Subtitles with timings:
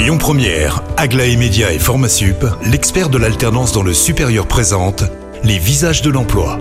[0.00, 5.04] Lyon Première, Aglaé Média et Formasup, l'expert de l'alternance dans le supérieur présente
[5.44, 6.58] les visages de l'emploi.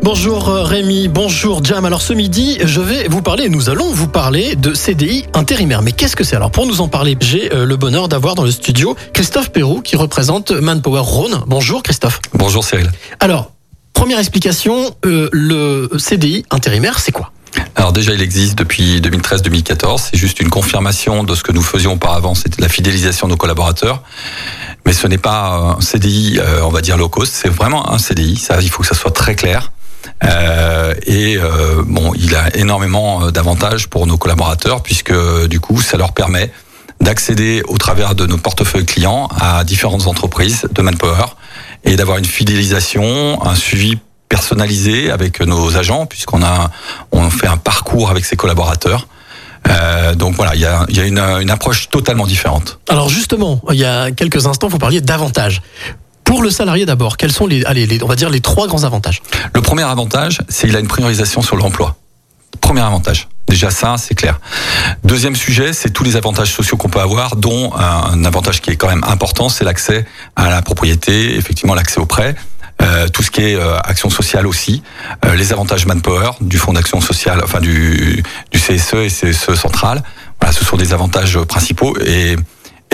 [0.00, 1.84] Bonjour euh, Rémi, bonjour Jam.
[1.84, 5.82] Alors ce midi, je vais vous parler, nous allons vous parler de CDI intérimaire.
[5.82, 6.36] Mais qu'est-ce que c'est?
[6.36, 9.80] Alors pour nous en parler, j'ai euh, le bonheur d'avoir dans le studio Christophe Perrou
[9.80, 11.42] qui représente Manpower Rhône.
[11.48, 12.20] Bonjour Christophe.
[12.32, 12.92] Bonjour Cyril.
[13.18, 13.50] Alors,
[13.92, 17.32] première explication, euh, le CDI intérimaire, c'est quoi?
[17.94, 20.08] Déjà, il existe depuis 2013-2014.
[20.10, 23.38] C'est juste une confirmation de ce que nous faisions auparavant, c'était la fidélisation de nos
[23.38, 24.02] collaborateurs.
[24.84, 27.98] Mais ce n'est pas un CDI, euh, on va dire low cost, c'est vraiment un
[27.98, 28.36] CDI.
[28.36, 29.72] Ça, il faut que ça soit très clair.
[30.22, 35.14] Euh, et euh, bon, il a énormément euh, d'avantages pour nos collaborateurs puisque
[35.46, 36.50] du coup, ça leur permet
[37.00, 41.26] d'accéder au travers de nos portefeuilles clients à différentes entreprises de Manpower
[41.84, 46.70] et d'avoir une fidélisation, un suivi personnalisé avec nos agents puisqu'on a
[47.12, 49.06] on fait un parcours avec ses collaborateurs.
[49.66, 52.78] Euh, donc voilà, il y a, il y a une, une approche totalement différente.
[52.88, 55.62] Alors justement, il y a quelques instants, vous parliez d'avantages.
[56.22, 58.84] Pour le salarié d'abord, quels sont les, allez, les, on va dire les trois grands
[58.84, 59.22] avantages?
[59.54, 61.96] Le premier avantage, c'est qu'il a une priorisation sur l'emploi.
[62.60, 63.28] Premier avantage.
[63.48, 64.40] Déjà ça, c'est clair.
[65.02, 68.76] Deuxième sujet, c'est tous les avantages sociaux qu'on peut avoir, dont un avantage qui est
[68.76, 72.36] quand même important, c'est l'accès à la propriété, effectivement l'accès au prêt.
[72.82, 74.82] Euh, tout ce qui est euh, action sociale aussi,
[75.24, 80.02] euh, les avantages Manpower du fonds d'action sociale, enfin du, du CSE et CSE central.
[80.40, 82.36] Voilà, ce sont des avantages principaux et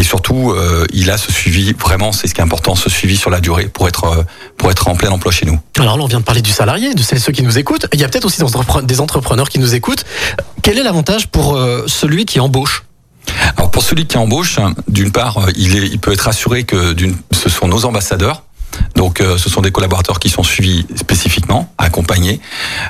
[0.00, 3.18] et surtout, euh, il a ce suivi, vraiment, c'est ce qui est important, ce suivi
[3.18, 4.22] sur la durée pour être, euh,
[4.56, 5.60] pour être en plein emploi chez nous.
[5.78, 7.86] Alors là, on vient de parler du salarié, de ceux qui nous écoutent.
[7.92, 8.40] Il y a peut-être aussi
[8.84, 10.06] des entrepreneurs qui nous écoutent.
[10.62, 12.84] Quel est l'avantage pour euh, celui qui embauche?
[13.58, 14.58] Alors pour celui qui embauche,
[14.88, 18.44] d'une part, euh, il, est, il peut être assuré que d'une, ce sont nos ambassadeurs.
[19.00, 22.38] Donc, euh, ce sont des collaborateurs qui sont suivis spécifiquement, accompagnés,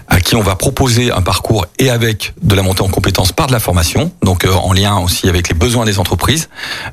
[0.08, 3.46] à qui on va proposer un parcours et avec de la montée en compétences par
[3.46, 6.48] de la formation, donc euh, en lien aussi avec les besoins des entreprises.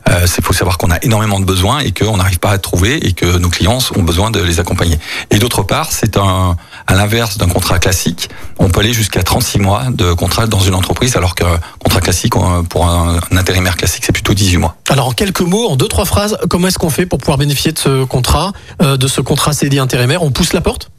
[0.07, 3.07] Euh, Il faut savoir qu'on a énormément de besoins et qu'on n'arrive pas à trouver
[3.07, 4.99] et que nos clients ont besoin de les accompagner.
[5.31, 6.55] Et d'autre part, c'est un,
[6.87, 10.73] à l'inverse d'un contrat classique, on peut aller jusqu'à 36 mois de contrat dans une
[10.73, 12.33] entreprise, alors qu'un contrat classique,
[12.69, 14.75] pour un, intérimaire classique, c'est plutôt 18 mois.
[14.89, 17.71] Alors en quelques mots, en deux trois phrases, comment est-ce qu'on fait pour pouvoir bénéficier
[17.71, 20.23] de ce contrat, euh, de ce contrat CDI intérimaire?
[20.23, 20.89] On pousse la porte?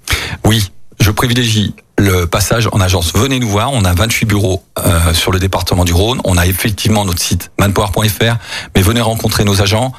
[0.44, 3.12] Oui, je privilégie le passage en agence.
[3.15, 6.20] Venez nous voir, on a 28 bureaux euh, sur le département du Rhône.
[6.25, 8.37] On a effectivement notre site manpower.fr,
[8.75, 9.93] mais venez rencontrer nos agents.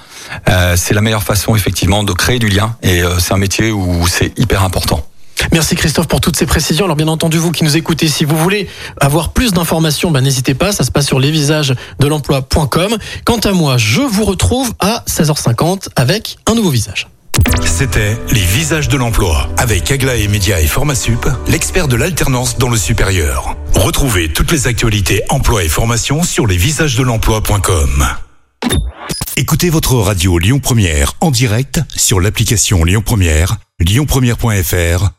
[0.49, 3.71] Euh, c'est la meilleure façon effectivement de créer du lien et euh, c'est un métier
[3.71, 5.05] où c'est hyper important.
[5.51, 6.85] Merci Christophe pour toutes ces précisions.
[6.85, 8.67] Alors bien entendu, vous qui nous écoutez, si vous voulez
[8.99, 12.97] avoir plus d'informations, ben, n'hésitez pas, ça se passe sur lesvisagesdelemploi.com.
[13.25, 17.07] Quant à moi, je vous retrouve à 16h50 avec un nouveau visage.
[17.65, 22.77] C'était les visages de l'emploi avec Aglaé Média et Formasup, l'expert de l'alternance dans le
[22.77, 23.55] supérieur.
[23.75, 28.05] Retrouvez toutes les actualités emploi et formation sur lesvisagesdelemploi.com.
[29.37, 35.18] Écoutez votre radio Lyon Première en direct sur l'application Lyon Première, lyonpremière.fr